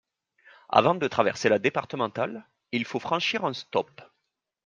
[0.69, 4.01] Avant de traverser la départementale, il faut franchir un stop.